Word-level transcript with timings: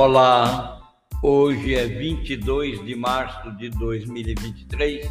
Olá, 0.00 0.80
hoje 1.24 1.74
é 1.74 1.84
22 1.84 2.86
de 2.86 2.94
março 2.94 3.50
de 3.56 3.68
2023. 3.68 5.10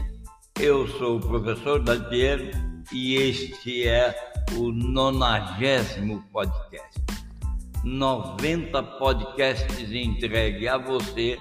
Eu 0.57 0.88
sou 0.88 1.17
o 1.17 1.20
professor 1.20 1.83
Dalpiero 1.83 2.49
e 2.93 3.15
este 3.15 3.86
é 3.86 4.15
o 4.55 4.71
nonagésimo 4.71 6.23
podcast. 6.31 7.04
90 7.84 8.81
podcasts 8.81 9.91
entregue 9.91 10.70
a 10.70 10.77
você, 10.77 11.38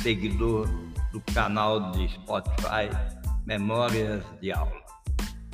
seguidor 0.00 0.68
do 1.10 1.20
canal 1.34 1.90
de 1.90 2.06
Spotify 2.06 2.88
Memórias 3.44 4.24
de 4.40 4.52
Aula. 4.52 4.80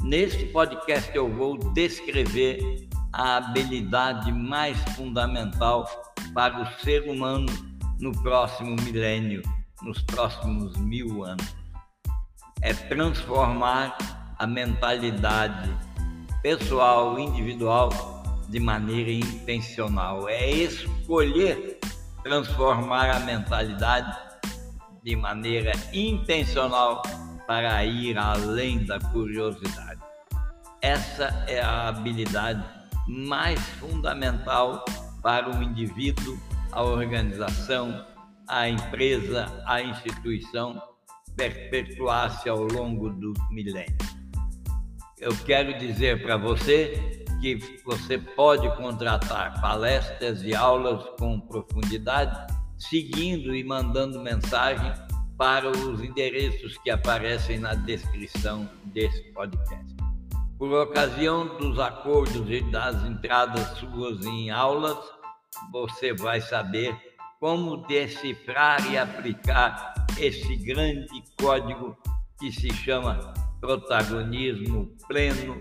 Neste 0.03 0.45
podcast 0.45 1.11
eu 1.17 1.33
vou 1.33 1.57
descrever 1.73 2.91
a 3.11 3.39
habilidade 3.39 4.31
mais 4.33 4.79
fundamental 4.97 5.89
para 6.35 6.63
o 6.63 6.81
ser 6.83 7.09
humano 7.09 7.47
no 8.01 8.13
próximo 8.23 8.77
milênio, 8.83 9.43
nos 9.83 10.01
próximos 10.03 10.77
mil 10.77 11.25
anos. 11.25 11.55
É 12.63 12.73
transformar 12.73 13.97
a 14.39 14.47
mentalidade 14.47 15.71
pessoal, 16.43 17.19
individual, 17.19 17.91
de 18.49 18.59
maneira 18.59 19.11
intencional. 19.11 20.29
É 20.29 20.51
escolher 20.51 21.79
transformar 22.23 23.11
a 23.11 23.21
mentalidade 23.21 24.17
de 25.03 25.17
maneira 25.17 25.73
intencional 25.93 27.03
para 27.47 27.85
ir 27.85 28.19
além 28.19 28.85
da 28.85 28.99
curiosidade. 28.99 30.01
Essa 30.83 31.45
é 31.47 31.61
a 31.61 31.89
habilidade 31.89 32.65
mais 33.09 33.61
fundamental 33.81 34.85
para 35.23 35.51
o 35.51 35.63
indivíduo, 35.63 36.39
a 36.73 36.83
organização, 36.83 38.05
a 38.49 38.69
empresa, 38.69 39.63
a 39.67 39.83
instituição 39.83 40.81
perpetuar-se 41.37 42.49
ao 42.49 42.65
longo 42.65 43.11
do 43.11 43.33
milênio. 43.51 43.97
Eu 45.19 45.37
quero 45.45 45.79
dizer 45.79 46.23
para 46.23 46.37
você 46.37 47.25
que 47.41 47.59
você 47.85 48.19
pode 48.19 48.69
contratar 48.77 49.61
palestras 49.61 50.43
e 50.43 50.55
aulas 50.55 51.05
com 51.19 51.41
profundidade, 51.41 52.53
seguindo 52.79 53.55
e 53.55 53.65
mandando 53.65 54.21
mensagem 54.21 54.93
para 55.37 55.71
os 55.71 56.03
endereços 56.03 56.77
que 56.79 56.91
aparecem 56.91 57.59
na 57.59 57.75
descrição 57.75 58.69
desse 58.93 59.23
podcast. 59.33 60.00
Por 60.61 60.75
ocasião 60.75 61.57
dos 61.57 61.79
acordos 61.79 62.45
e 62.51 62.61
das 62.71 63.03
entradas 63.07 63.79
suas 63.79 64.27
em 64.27 64.51
aulas, 64.51 64.99
você 65.73 66.13
vai 66.13 66.39
saber 66.39 66.95
como 67.41 67.79
decifrar 67.87 68.93
e 68.93 68.99
aplicar 68.99 69.95
esse 70.19 70.57
grande 70.57 71.25
código 71.41 71.97
que 72.39 72.53
se 72.53 72.71
chama 72.75 73.33
protagonismo 73.59 74.95
pleno, 75.09 75.59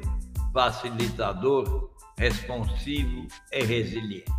facilitador, 0.54 1.92
responsivo 2.18 3.26
e 3.54 3.64
resiliente. 3.64 4.30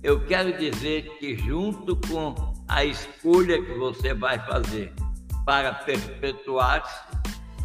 Eu 0.00 0.24
quero 0.26 0.56
dizer 0.56 1.18
que, 1.18 1.36
junto 1.36 1.96
com 2.08 2.36
a 2.68 2.84
escolha 2.84 3.60
que 3.60 3.74
você 3.74 4.14
vai 4.14 4.38
fazer 4.46 4.94
para 5.44 5.74
perpetuar-se, 5.74 7.18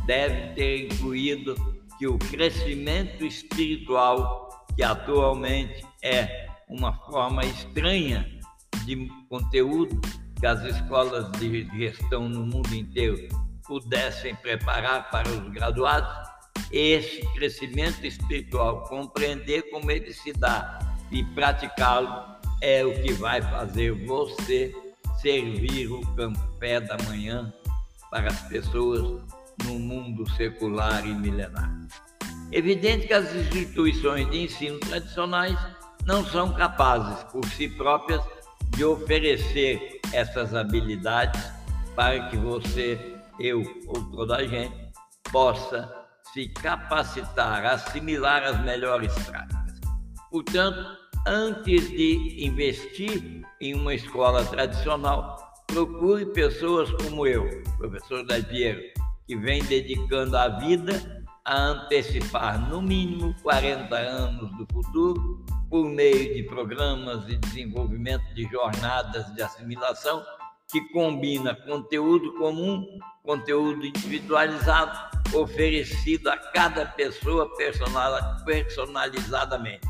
deve 0.08 0.54
ter 0.56 0.86
incluído 0.86 1.75
que 2.06 2.08
o 2.08 2.20
crescimento 2.20 3.26
espiritual, 3.26 4.68
que 4.76 4.84
atualmente 4.84 5.84
é 6.04 6.48
uma 6.70 6.94
forma 6.94 7.44
estranha 7.44 8.30
de 8.86 9.10
conteúdo 9.28 10.00
que 10.40 10.46
as 10.46 10.64
escolas 10.64 11.32
de 11.40 11.68
gestão 11.76 12.30
no 12.30 12.46
mundo 12.46 12.76
inteiro 12.76 13.28
pudessem 13.66 14.36
preparar 14.36 15.10
para 15.10 15.28
os 15.28 15.50
graduados, 15.52 16.30
esse 16.72 17.22
crescimento 17.34 18.06
espiritual, 18.06 18.84
compreender 18.84 19.64
como 19.72 19.90
ele 19.90 20.14
se 20.14 20.32
dá 20.34 20.78
e 21.12 21.24
praticá-lo 21.34 22.36
é 22.62 22.86
o 22.86 23.02
que 23.02 23.14
vai 23.14 23.42
fazer 23.42 23.92
você 24.06 24.72
servir 25.20 25.92
o 25.92 26.02
café 26.16 26.80
da 26.80 26.98
manhã 27.10 27.52
para 28.12 28.28
as 28.28 28.42
pessoas 28.42 29.24
no 29.64 29.80
mundo 29.80 30.30
secular 30.32 31.06
e 31.06 31.14
milenar. 31.14 31.72
Evidente 32.52 33.08
que 33.08 33.14
as 33.14 33.34
instituições 33.34 34.30
de 34.30 34.44
ensino 34.44 34.80
tradicionais 34.80 35.58
não 36.06 36.24
são 36.24 36.54
capazes, 36.54 37.24
por 37.26 37.46
si 37.46 37.68
próprias, 37.70 38.22
de 38.76 38.86
oferecer 38.86 40.00
essas 40.14 40.54
habilidades 40.54 41.42
para 41.96 42.30
que 42.30 42.38
você, 42.38 43.00
eu 43.40 43.64
ou 43.88 44.04
toda 44.12 44.38
a 44.38 44.48
gente 44.48 44.76
possa 45.32 45.92
se 46.34 46.48
capacitar, 46.50 47.66
assimilar 47.66 48.44
as 48.44 48.62
melhores 48.64 49.14
práticas. 49.24 49.80
Portanto, 50.30 50.86
antes 51.26 51.90
de 51.90 52.46
investir 52.46 53.42
em 53.62 53.74
uma 53.74 53.94
escola 53.94 54.44
tradicional, 54.46 55.64
procure 55.68 56.26
pessoas 56.28 56.92
como 56.92 57.26
eu, 57.26 57.64
professor 57.78 58.26
Dalpiero, 58.26 58.82
que 59.28 59.36
vem 59.36 59.64
dedicando 59.64 60.38
a 60.38 60.48
vida 60.48 61.24
a 61.44 61.58
antecipar 61.58 62.70
no 62.70 62.82
mínimo 62.82 63.36
40 63.42 63.96
anos 63.96 64.52
do 64.58 64.66
futuro 64.72 65.46
por 65.70 65.88
meio 65.88 66.34
de 66.34 66.44
programas 66.44 67.26
de 67.26 67.38
desenvolvimento 67.38 68.24
de 68.34 68.44
jornadas 68.50 69.34
de 69.34 69.44
assimilação 69.44 70.24
que 70.72 70.82
combina 70.90 71.54
conteúdo 71.54 72.34
comum, 72.34 72.84
conteúdo 73.24 73.86
individualizado, 73.86 74.98
oferecido 75.34 76.30
a 76.30 76.38
cada 76.38 76.86
pessoa 76.86 77.52
personalizadamente 78.46 79.88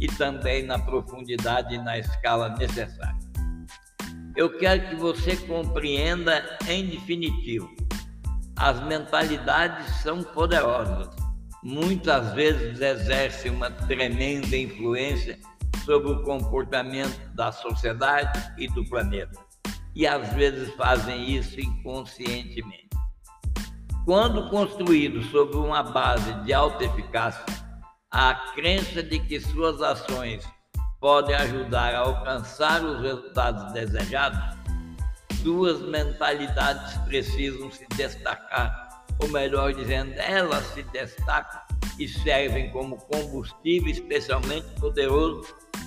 e 0.00 0.08
também 0.08 0.64
na 0.64 0.78
profundidade 0.78 1.74
e 1.74 1.78
na 1.78 1.98
escala 1.98 2.48
necessária. 2.50 3.16
Eu 4.36 4.58
quero 4.58 4.88
que 4.88 4.96
você 4.96 5.36
compreenda 5.36 6.58
em 6.68 6.86
definitivo 6.86 7.85
as 8.58 8.82
mentalidades 8.84 9.96
são 10.02 10.22
poderosas. 10.22 11.08
Muitas 11.62 12.32
vezes 12.32 12.80
exercem 12.80 13.50
uma 13.50 13.70
tremenda 13.70 14.56
influência 14.56 15.38
sobre 15.84 16.10
o 16.12 16.22
comportamento 16.22 17.18
da 17.34 17.52
sociedade 17.52 18.52
e 18.56 18.68
do 18.68 18.84
planeta. 18.88 19.38
E 19.94 20.06
às 20.06 20.32
vezes 20.32 20.72
fazem 20.74 21.30
isso 21.30 21.60
inconscientemente. 21.60 22.88
Quando 24.04 24.48
construído 24.50 25.22
sobre 25.24 25.56
uma 25.56 25.82
base 25.82 26.32
de 26.44 26.52
alta 26.52 26.84
eficácia, 26.84 27.44
a 28.10 28.34
crença 28.54 29.02
de 29.02 29.18
que 29.18 29.40
suas 29.40 29.82
ações 29.82 30.46
podem 31.00 31.34
ajudar 31.34 31.94
a 31.94 32.00
alcançar 32.00 32.82
os 32.84 33.02
resultados 33.02 33.72
desejados 33.72 34.55
duas 35.46 35.80
mentalidades 35.80 36.98
precisam 37.04 37.70
se 37.70 37.86
destacar, 37.96 39.06
ou 39.20 39.28
melhor 39.28 39.72
dizendo, 39.72 40.12
elas 40.14 40.66
se 40.74 40.82
destacam 40.82 41.60
e 42.00 42.08
servem 42.08 42.68
como 42.72 42.96
combustível 42.96 43.88
especialmente 43.88 44.66
poderoso 44.80 45.46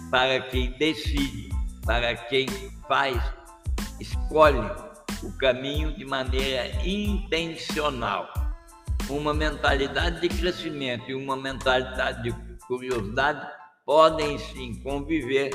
para 0.09 0.39
quem 0.43 0.71
decide, 0.77 1.49
para 1.85 2.15
quem 2.15 2.47
faz, 2.87 3.21
escolhe 3.99 4.61
o 5.23 5.37
caminho 5.37 5.93
de 5.93 6.05
maneira 6.05 6.69
intencional. 6.87 8.33
Uma 9.09 9.33
mentalidade 9.33 10.21
de 10.21 10.29
crescimento 10.29 11.11
e 11.11 11.15
uma 11.15 11.35
mentalidade 11.35 12.23
de 12.23 12.33
curiosidade 12.65 13.45
podem 13.85 14.37
sim 14.37 14.81
conviver 14.81 15.49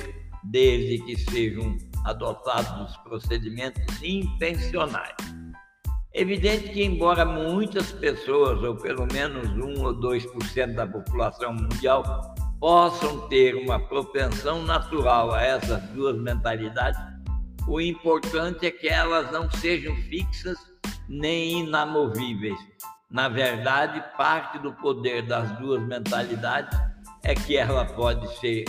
desde 0.45 0.99
que 1.07 1.17
sejam 1.31 1.79
adotados 2.05 2.97
procedimentos 2.99 4.03
intencionais. 4.03 5.15
Evidente 6.13 6.69
que, 6.69 6.85
embora 6.85 7.25
muitas 7.25 7.91
pessoas, 7.91 8.63
ou 8.63 8.77
pelo 8.77 9.07
menos 9.13 9.49
1 9.49 9.85
ou 9.85 9.95
2% 9.95 10.75
da 10.75 10.87
população 10.87 11.53
mundial, 11.53 12.05
possam 12.61 13.29
ter 13.29 13.57
uma 13.57 13.81
propensão 13.81 14.63
natural 14.63 15.35
a 15.35 15.43
essas 15.43 15.83
duas 15.89 16.17
mentalidades, 16.17 17.01
o 17.67 17.81
importante 17.81 18.67
é 18.67 18.71
que 18.71 18.87
elas 18.87 19.33
não 19.33 19.51
sejam 19.51 19.97
fixas 19.97 20.57
nem 21.09 21.61
inamovíveis. 21.61 22.59
Na 23.11 23.29
verdade, 23.29 24.03
parte 24.17 24.59
do 24.59 24.73
poder 24.75 25.27
das 25.27 25.51
duas 25.59 25.83
mentalidades 25.83 26.79
é 27.25 27.35
que 27.35 27.57
ela 27.57 27.87
pode 27.87 28.33
ser 28.39 28.65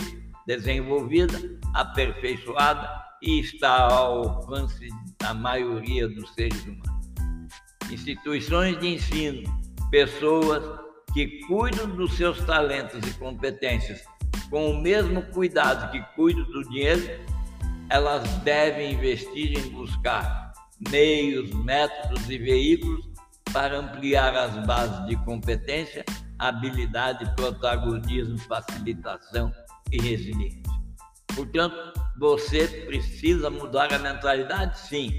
desenvolvida, 0.46 1.38
aperfeiçoada 1.74 3.05
e 3.22 3.40
está 3.40 3.92
ao 3.92 4.28
alcance 4.28 4.88
da 5.18 5.34
maioria 5.34 6.08
dos 6.08 6.32
seres 6.34 6.62
humanos. 6.64 6.96
Instituições 7.90 8.78
de 8.80 8.94
ensino, 8.94 9.42
pessoas 9.90 10.62
que 11.14 11.40
cuidam 11.46 11.88
dos 11.96 12.16
seus 12.16 12.38
talentos 12.44 13.00
e 13.08 13.14
competências 13.14 14.02
com 14.50 14.70
o 14.70 14.80
mesmo 14.80 15.22
cuidado 15.32 15.90
que 15.90 16.00
cuidam 16.14 16.44
do 16.44 16.62
dinheiro, 16.68 17.24
elas 17.88 18.28
devem 18.38 18.92
investir 18.92 19.58
em 19.58 19.70
buscar 19.70 20.52
meios, 20.90 21.50
métodos 21.64 22.28
e 22.28 22.38
veículos 22.38 23.08
para 23.52 23.78
ampliar 23.78 24.34
as 24.34 24.66
bases 24.66 25.06
de 25.06 25.16
competência, 25.24 26.04
habilidade, 26.38 27.34
protagonismo, 27.34 28.38
facilitação 28.40 29.52
e 29.90 30.00
resiliência. 30.00 30.62
Portanto, 31.34 31.92
você 32.18 32.66
precisa 32.86 33.50
mudar 33.50 33.92
a 33.92 33.98
mentalidade? 33.98 34.78
Sim. 34.80 35.18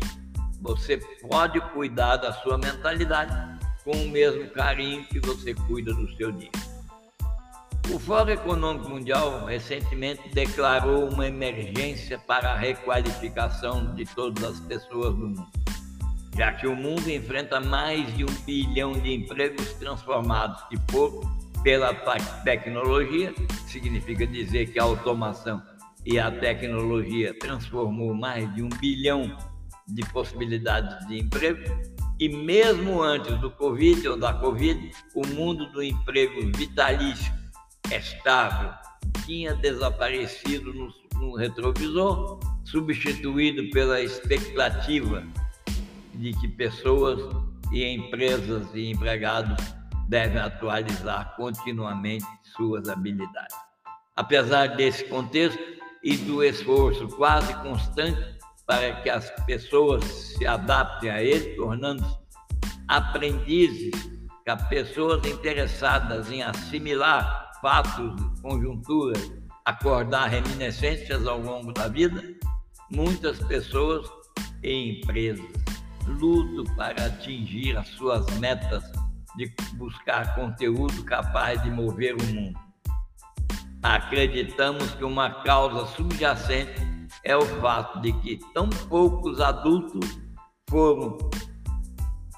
Você 0.61 0.97
pode 1.29 1.59
cuidar 1.71 2.17
da 2.17 2.33
sua 2.33 2.57
mentalidade 2.57 3.59
com 3.83 3.91
o 3.91 4.09
mesmo 4.09 4.49
carinho 4.49 5.03
que 5.05 5.19
você 5.19 5.53
cuida 5.53 5.93
do 5.93 6.15
seu 6.15 6.31
dia. 6.31 6.49
O 7.93 7.99
Fórum 7.99 8.31
Econômico 8.31 8.89
Mundial 8.89 9.45
recentemente 9.45 10.27
declarou 10.33 11.09
uma 11.09 11.27
emergência 11.27 12.19
para 12.19 12.51
a 12.51 12.57
requalificação 12.57 13.95
de 13.95 14.03
todas 14.05 14.43
as 14.43 14.59
pessoas 14.59 15.13
do 15.15 15.27
mundo, 15.27 15.47
já 16.35 16.51
que 16.51 16.67
o 16.67 16.75
mundo 16.75 17.07
enfrenta 17.09 17.61
mais 17.61 18.13
de 18.17 18.25
um 18.25 18.33
bilhão 18.45 18.91
de 18.91 19.13
empregos 19.13 19.71
transformados 19.73 20.61
de 20.69 20.77
pouco 20.91 21.25
pela 21.63 21.93
tecnologia, 22.43 23.33
significa 23.67 24.27
dizer 24.27 24.73
que 24.73 24.79
a 24.79 24.83
automação 24.83 25.61
e 26.07 26.17
a 26.17 26.31
tecnologia 26.31 27.37
transformou 27.37 28.13
mais 28.13 28.51
de 28.55 28.63
um 28.63 28.69
bilhão 28.69 29.37
de 29.85 30.01
possibilidades 30.13 31.05
de 31.05 31.19
emprego. 31.19 31.61
E 32.17 32.29
mesmo 32.29 33.01
antes 33.03 33.37
do 33.41 33.51
Covid 33.51 34.07
ou 34.07 34.17
da 34.17 34.33
Covid, 34.35 34.89
o 35.13 35.27
mundo 35.27 35.69
do 35.73 35.83
emprego 35.83 36.39
vitalício 36.55 37.33
estável 37.91 38.71
tinha 39.25 39.53
desaparecido 39.55 40.73
no, 40.73 40.93
no 41.19 41.35
retrovisor, 41.35 42.39
substituído 42.63 43.69
pela 43.71 44.01
expectativa 44.01 45.27
de 46.15 46.31
que 46.39 46.47
pessoas 46.47 47.19
e 47.73 47.83
empresas 47.83 48.65
e 48.73 48.91
empregados 48.91 49.61
devem 50.07 50.39
atualizar 50.39 51.35
continuamente 51.35 52.25
suas 52.55 52.87
habilidades. 52.87 53.57
Apesar 54.15 54.67
desse 54.67 55.03
contexto 55.03 55.76
e 56.07 56.15
do 56.15 56.41
esforço 56.41 57.05
quase 57.09 57.53
constante 57.55 58.39
para 58.65 58.93
que 59.01 59.09
as 59.09 59.29
pessoas 59.45 60.05
se 60.05 60.47
adaptem 60.47 61.09
a 61.09 61.21
ele, 61.21 61.53
tornando-se 61.57 62.15
aprendizes, 62.87 63.91
pessoas 64.69 65.27
interessadas 65.27 66.31
em 66.31 66.41
assimilar 66.41 67.51
fatos, 67.61 68.15
conjunturas, 68.41 69.33
acordar 69.65 70.27
reminiscências 70.27 71.27
ao 71.27 71.41
longo 71.41 71.73
da 71.73 71.89
vida, 71.89 72.23
muitas 72.89 73.37
pessoas 73.39 74.07
e 74.63 75.01
empresas 75.01 75.45
lutam 76.07 76.73
para 76.77 77.07
atingir 77.07 77.75
as 77.75 77.89
suas 77.89 78.25
metas 78.39 78.81
de 79.35 79.53
buscar 79.73 80.35
conteúdo 80.35 81.03
capaz 81.03 81.61
de 81.63 81.69
mover 81.69 82.15
o 82.15 82.23
mundo. 82.27 82.66
Acreditamos 83.83 84.91
que 84.95 85.03
uma 85.03 85.43
causa 85.43 85.85
subjacente 85.95 86.81
é 87.23 87.35
o 87.35 87.45
fato 87.61 88.01
de 88.01 88.11
que 88.13 88.39
tão 88.53 88.69
poucos 88.69 89.39
adultos 89.39 90.19
foram 90.69 91.17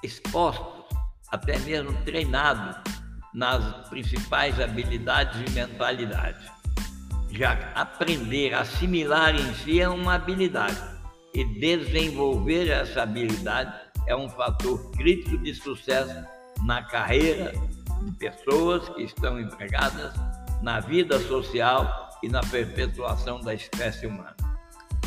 expostos, 0.04 0.86
até 1.32 1.58
mesmo 1.60 1.94
treinados 2.04 2.76
nas 3.34 3.88
principais 3.90 4.60
habilidades 4.60 5.40
e 5.48 5.52
mentalidades. 5.52 6.46
Já 7.32 7.72
aprender, 7.76 8.54
assimilar 8.54 9.36
em 9.36 9.54
si 9.56 9.80
é 9.80 9.88
uma 9.88 10.16
habilidade 10.16 10.82
e 11.34 11.44
desenvolver 11.60 12.70
essa 12.70 13.04
habilidade 13.04 13.74
é 14.08 14.16
um 14.16 14.28
fator 14.30 14.92
crítico 14.92 15.38
de 15.38 15.54
sucesso 15.54 16.26
na 16.66 16.82
carreira 16.84 17.54
de 18.04 18.12
pessoas 18.14 18.90
que 18.90 19.04
estão 19.04 19.40
empregadas, 19.40 20.14
na 20.62 20.80
vida 20.80 21.20
social 21.20 22.10
e 22.22 22.30
na 22.30 22.42
perpetuação 22.42 23.40
da 23.40 23.54
espécie 23.54 24.08
humana. 24.08 24.36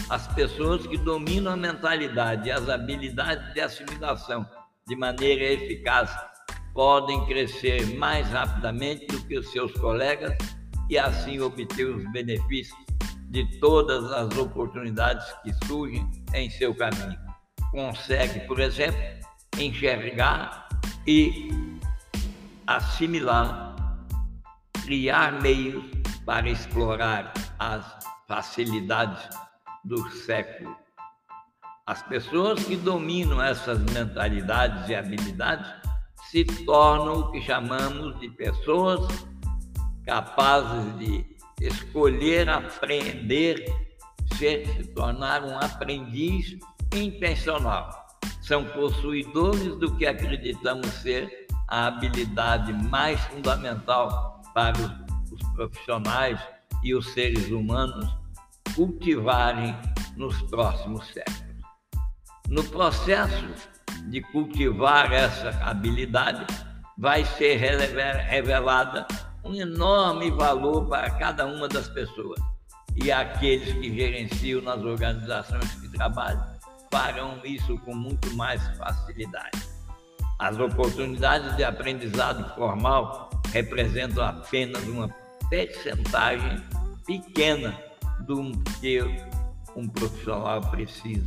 As 0.09 0.27
pessoas 0.35 0.87
que 0.87 0.99
dominam 0.99 1.53
a 1.53 1.57
mentalidade 1.57 2.49
e 2.49 2.53
as 2.53 2.69
habilidades 2.69 3.53
de 3.55 3.61
assimilação 3.61 4.47
de 4.87 4.97
maneira 4.97 5.45
eficaz 5.45 6.11
podem 6.75 7.25
crescer 7.27 7.87
mais 7.97 8.29
rapidamente 8.29 9.07
do 9.07 9.21
que 9.27 9.39
os 9.39 9.51
seus 9.53 9.73
colegas 9.73 10.37
e 10.89 10.99
assim 10.99 11.41
obter 11.41 11.85
os 11.85 12.11
benefícios 12.13 12.79
de 13.29 13.45
todas 13.59 14.13
as 14.13 14.37
oportunidades 14.37 15.25
que 15.43 15.53
surgem 15.67 16.07
em 16.35 16.51
seu 16.51 16.75
caminho. 16.75 17.19
Consegue, 17.71 18.41
por 18.41 18.61
exemplo, 18.61 19.01
enxergar 19.59 20.69
e 21.07 21.49
assimilar, 22.67 23.62
criar 24.84 25.40
meios 25.40 25.84
para 26.25 26.49
explorar 26.49 27.32
as 27.58 27.84
facilidades 28.29 29.29
do 29.84 30.08
século. 30.11 30.76
As 31.87 32.02
pessoas 32.05 32.64
que 32.64 32.76
dominam 32.76 33.43
essas 33.43 33.81
mentalidades 33.93 34.88
e 34.88 34.94
habilidades 34.94 35.70
se 36.31 36.44
tornam 36.44 37.20
o 37.20 37.32
que 37.32 37.43
chamamos 37.43 38.19
de 38.20 38.29
pessoas 38.31 39.00
capazes 40.06 40.99
de 40.99 41.26
escolher 41.61 42.49
aprender, 42.49 43.64
ser, 44.37 44.67
se 44.67 44.84
tornar 44.94 45.44
um 45.44 45.58
aprendiz 45.58 46.56
intencional. 46.94 48.06
São 48.40 48.64
possuidores 48.64 49.76
do 49.76 49.94
que 49.96 50.06
acreditamos 50.06 50.87
ser 50.87 51.46
a 51.69 51.87
habilidade 51.87 52.73
mais 52.88 53.20
fundamental 53.26 54.31
para 54.55 54.77
os, 54.79 55.33
os 55.33 55.43
profissionais 55.55 56.41
e 56.83 56.95
os 56.95 57.13
seres 57.13 57.49
humanos 57.51 58.09
cultivarem 58.75 59.77
nos 60.17 60.41
próximos 60.43 61.07
séculos. 61.09 61.43
No 62.49 62.65
processo 62.65 63.47
de 64.09 64.21
cultivar 64.21 65.13
essa 65.13 65.51
habilidade, 65.63 66.45
vai 66.99 67.25
ser 67.25 67.57
revelada 67.57 69.07
um 69.45 69.55
enorme 69.55 70.31
valor 70.31 70.87
para 70.87 71.11
cada 71.11 71.47
uma 71.47 71.69
das 71.69 71.89
pessoas. 71.89 72.41
E 73.03 73.11
aqueles 73.11 73.73
que 73.73 73.94
gerenciam 73.94 74.61
nas 74.61 74.82
organizações 74.82 75.75
que 75.77 75.89
trabalham 75.89 76.47
farão 76.91 77.41
isso 77.43 77.79
com 77.79 77.94
muito 77.94 78.35
mais 78.37 78.63
facilidade. 78.77 79.67
As 80.39 80.59
oportunidades 80.59 81.56
de 81.56 81.65
aprendizado 81.65 82.55
formal 82.55 83.31
representam 83.53 84.25
apenas 84.25 84.82
uma 84.85 85.09
percentagem 85.49 86.63
pequena 87.06 87.79
do 88.21 88.53
que 88.81 89.01
um 89.77 89.89
profissional 89.89 90.61
precisa 90.63 91.25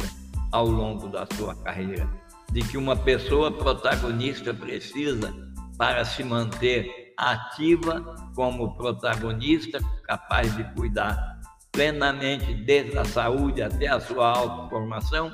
ao 0.52 0.66
longo 0.66 1.08
da 1.08 1.28
sua 1.36 1.56
carreira. 1.56 2.10
De 2.52 2.62
que 2.62 2.78
uma 2.78 2.96
pessoa 2.96 3.52
protagonista 3.52 4.54
precisa 4.54 5.34
para 5.78 6.06
se 6.06 6.24
manter 6.24 7.14
ativa 7.18 8.02
como 8.36 8.76
protagonista, 8.76 9.80
capaz 10.04 10.56
de 10.56 10.64
cuidar 10.74 11.40
plenamente 11.72 12.54
desde 12.54 12.98
a 12.98 13.06
saúde 13.06 13.62
até 13.62 13.88
a 13.88 14.00
sua 14.00 14.30
autoformação, 14.30 15.32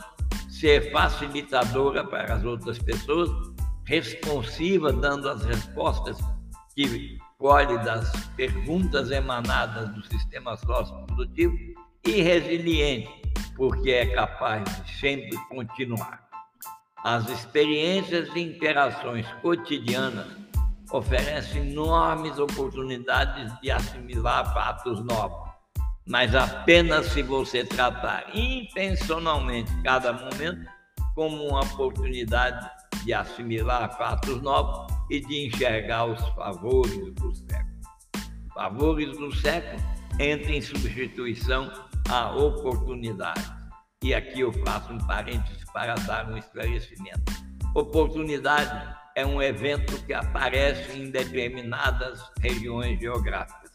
ser 0.50 0.92
facilitadora 0.92 2.04
para 2.04 2.36
as 2.36 2.44
outras 2.44 2.80
pessoas, 2.80 3.30
responsiva, 3.86 4.92
dando 4.92 5.30
as 5.30 5.44
respostas 5.44 6.18
que 6.76 7.18
colhe 7.38 7.78
das 7.80 8.12
perguntas 8.36 9.12
emanadas 9.12 9.90
do 9.90 10.04
sistema 10.06 10.56
socioprodutivo 10.58 11.58
e 12.06 12.22
resiliente, 12.22 13.22
porque 13.56 13.92
é 13.92 14.06
capaz 14.08 14.64
de 14.84 15.00
sempre 15.00 15.38
continuar. 15.50 16.28
As 17.04 17.28
experiências 17.30 18.30
e 18.36 18.40
interações 18.40 19.26
cotidianas 19.42 20.28
oferecem 20.92 21.72
enormes 21.72 22.38
oportunidades 22.38 23.52
de 23.62 23.72
assimilar 23.72 24.54
fatos 24.54 25.04
novos, 25.04 25.50
mas 26.08 26.36
apenas 26.36 27.08
se 27.08 27.24
você 27.24 27.64
tratar 27.64 28.26
intencionalmente 28.36 29.72
cada 29.84 30.14
momento 30.14 30.70
como 31.16 31.48
uma 31.48 31.62
oportunidade 31.62 32.70
de 33.04 33.14
assimilar 33.14 33.98
fatos 33.98 34.42
novos 34.42 35.01
e 35.12 35.20
de 35.20 35.48
enxergar 35.48 36.06
os 36.06 36.22
favores 36.30 37.14
do 37.16 37.36
século. 37.36 37.82
Favores 38.56 39.18
do 39.18 39.36
século 39.36 39.84
entram 40.18 40.54
em 40.54 40.62
substituição 40.62 41.70
à 42.10 42.34
oportunidade. 42.34 43.46
E 44.02 44.14
aqui 44.14 44.40
eu 44.40 44.54
faço 44.66 44.94
um 44.94 44.98
parênteses 45.00 45.66
para 45.74 45.96
dar 45.96 46.32
um 46.32 46.38
esclarecimento. 46.38 47.34
Oportunidade 47.76 48.96
é 49.16 49.26
um 49.26 49.42
evento 49.42 50.02
que 50.06 50.14
aparece 50.14 50.98
em 50.98 51.12
determinadas 51.12 52.24
regiões 52.40 52.98
geográficas. 52.98 53.70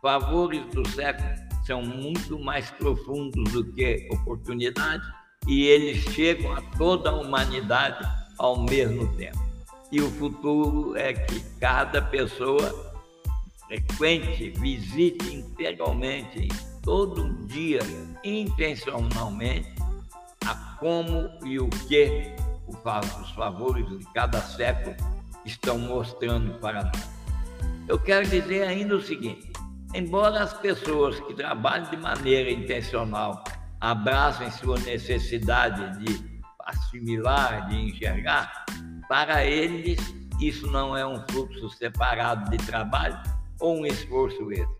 Favores 0.00 0.64
do 0.66 0.86
século 0.88 1.28
são 1.66 1.82
muito 1.82 2.38
mais 2.38 2.70
profundos 2.70 3.52
do 3.52 3.72
que 3.72 4.08
oportunidades 4.12 5.06
e 5.48 5.64
eles 5.66 5.98
chegam 6.14 6.52
a 6.52 6.62
toda 6.78 7.10
a 7.10 7.14
humanidade 7.14 8.06
ao 8.38 8.62
mesmo 8.62 9.12
tempo. 9.16 9.45
E 9.90 10.00
o 10.00 10.10
futuro 10.10 10.96
é 10.96 11.12
que 11.12 11.40
cada 11.60 12.02
pessoa 12.02 12.94
frequente, 13.66 14.50
visite 14.50 15.34
integralmente, 15.34 16.48
todo 16.82 17.46
dia, 17.46 17.80
intencionalmente, 18.24 19.74
a 20.44 20.54
como 20.78 21.28
e 21.44 21.58
o 21.58 21.68
que 21.68 22.34
os 22.66 23.30
favores 23.32 23.88
de 23.88 24.04
cada 24.12 24.40
século 24.40 24.96
estão 25.44 25.78
mostrando 25.78 26.58
para 26.58 26.84
nós. 26.84 27.10
Eu 27.88 27.98
quero 27.98 28.28
dizer 28.28 28.62
ainda 28.62 28.96
o 28.96 29.00
seguinte: 29.00 29.52
embora 29.94 30.42
as 30.42 30.54
pessoas 30.54 31.18
que 31.20 31.34
trabalham 31.34 31.90
de 31.90 31.96
maneira 31.96 32.50
intencional 32.50 33.42
abracem 33.80 34.50
sua 34.50 34.78
necessidade 34.80 36.04
de 36.04 36.40
assimilar, 36.64 37.68
de 37.68 37.76
enxergar, 37.76 38.66
para 39.08 39.44
eles 39.44 39.98
isso 40.40 40.70
não 40.70 40.96
é 40.96 41.06
um 41.06 41.18
fluxo 41.30 41.70
separado 41.70 42.50
de 42.50 42.58
trabalho 42.58 43.18
ou 43.58 43.78
um 43.78 43.86
esforço 43.86 44.52
extra. 44.52 44.76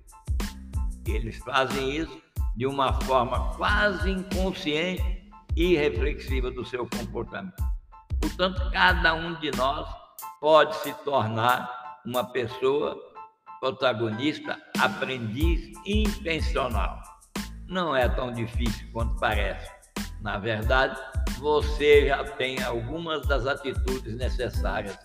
Eles 1.06 1.38
fazem 1.38 1.96
isso 1.96 2.20
de 2.56 2.66
uma 2.66 2.92
forma 3.02 3.54
quase 3.54 4.10
inconsciente 4.10 5.30
e 5.56 5.76
reflexiva 5.76 6.50
do 6.50 6.64
seu 6.64 6.86
comportamento. 6.86 7.62
Portanto, 8.20 8.70
cada 8.70 9.14
um 9.14 9.34
de 9.40 9.50
nós 9.56 9.88
pode 10.40 10.76
se 10.76 10.92
tornar 11.04 12.00
uma 12.04 12.24
pessoa 12.24 12.96
protagonista, 13.60 14.60
aprendiz 14.78 15.72
intencional. 15.86 17.02
Não 17.66 17.96
é 17.96 18.08
tão 18.08 18.30
difícil 18.30 18.86
quanto 18.92 19.18
parece. 19.18 19.75
Na 20.26 20.38
verdade, 20.38 21.00
você 21.38 22.08
já 22.08 22.24
tem 22.24 22.60
algumas 22.60 23.24
das 23.28 23.46
atitudes 23.46 24.16
necessárias 24.16 24.98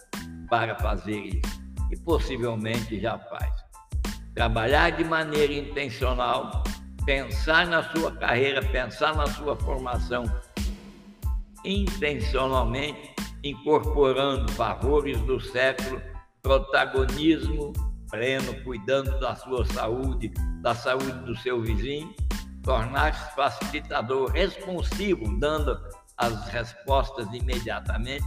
para 0.49 0.75
fazer 0.79 1.15
isso 1.15 1.61
e 1.91 1.97
possivelmente 1.97 2.99
já 2.99 3.19
faz. 3.19 3.53
Trabalhar 4.33 4.89
de 4.89 5.03
maneira 5.03 5.53
intencional, 5.53 6.63
pensar 7.05 7.67
na 7.67 7.83
sua 7.91 8.11
carreira, 8.13 8.63
pensar 8.63 9.15
na 9.15 9.27
sua 9.27 9.55
formação 9.55 10.23
intencionalmente, 11.63 13.13
incorporando 13.43 14.51
favores 14.53 15.21
do 15.21 15.39
século, 15.39 16.01
protagonismo 16.41 17.73
pleno, 18.09 18.55
cuidando 18.63 19.19
da 19.19 19.35
sua 19.35 19.67
saúde, 19.67 20.33
da 20.63 20.73
saúde 20.73 21.13
do 21.25 21.37
seu 21.37 21.61
vizinho, 21.61 22.11
tornar-se 22.63 23.35
facilitador 23.35 24.31
responsivo, 24.31 25.39
dando 25.39 25.79
as 26.17 26.47
respostas 26.49 27.27
imediatamente 27.33 28.25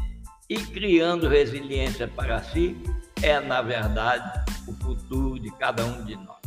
e 0.49 0.57
criando 0.57 1.29
resiliência 1.29 2.09
para 2.09 2.43
si, 2.43 2.77
é, 3.23 3.41
na 3.41 3.63
verdade, 3.63 4.45
o 4.67 4.73
futuro 4.75 5.39
de 5.39 5.51
cada 5.53 5.85
um 5.85 6.05
de 6.05 6.17
nós. 6.17 6.39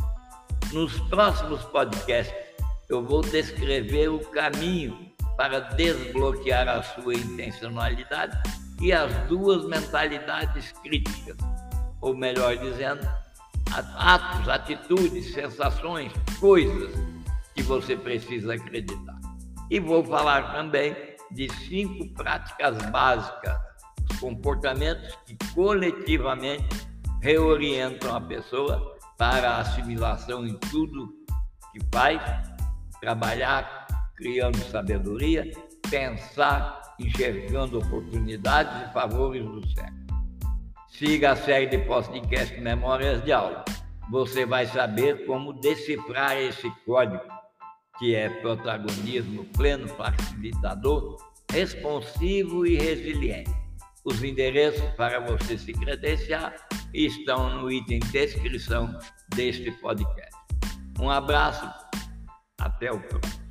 Nos 0.72 0.98
próximos 1.08 1.62
podcasts, 1.64 2.34
eu 2.88 3.04
vou 3.04 3.22
descrever 3.22 4.08
o 4.08 4.20
caminho 4.30 5.08
para 5.36 5.60
desbloquear 5.60 6.68
a 6.68 6.82
sua 6.82 7.14
intencionalidade 7.14 8.36
e 8.80 8.92
as 8.92 9.12
duas 9.28 9.66
mentalidades 9.66 10.72
críticas, 10.82 11.36
ou 12.00 12.14
melhor 12.14 12.56
dizendo, 12.56 13.08
atos, 13.96 14.48
atitudes, 14.48 15.32
sensações, 15.32 16.12
coisas 16.38 17.17
que 17.58 17.62
você 17.64 17.96
precisa 17.96 18.54
acreditar. 18.54 19.18
E 19.68 19.80
vou 19.80 20.04
falar 20.04 20.52
também 20.52 20.94
de 21.32 21.52
cinco 21.66 22.08
práticas 22.14 22.78
básicas, 22.90 23.58
comportamentos 24.20 25.18
que 25.26 25.36
coletivamente 25.54 26.86
reorientam 27.20 28.14
a 28.14 28.20
pessoa 28.20 28.96
para 29.18 29.50
a 29.50 29.60
assimilação 29.62 30.46
em 30.46 30.56
tudo 30.70 31.12
que 31.72 31.80
faz, 31.92 32.22
trabalhar 33.00 33.88
criando 34.14 34.58
sabedoria, 34.70 35.50
pensar 35.90 36.80
enxergando 37.00 37.78
oportunidades 37.78 38.88
e 38.88 38.92
favores 38.92 39.44
do 39.44 39.66
século. 39.68 39.98
Siga 40.86 41.32
a 41.32 41.36
série 41.36 41.66
de 41.66 41.78
podcast 41.78 42.56
Memórias 42.60 43.24
de 43.24 43.32
Aula. 43.32 43.64
Você 44.10 44.46
vai 44.46 44.64
saber 44.66 45.26
como 45.26 45.52
decifrar 45.52 46.36
esse 46.36 46.70
código, 46.86 47.22
que 47.98 48.14
é 48.14 48.28
protagonismo 48.28 49.44
pleno, 49.56 49.88
facilitador, 49.88 51.16
responsivo 51.50 52.66
e 52.66 52.76
resiliente. 52.76 53.50
Os 54.04 54.22
endereços 54.22 54.88
para 54.96 55.20
você 55.20 55.58
se 55.58 55.72
credenciar 55.72 56.54
estão 56.94 57.60
no 57.60 57.70
item 57.70 58.00
descrição 58.10 58.98
deste 59.34 59.70
podcast. 59.72 60.36
Um 61.00 61.10
abraço, 61.10 61.68
até 62.60 62.90
o 62.90 63.00
próximo. 63.00 63.47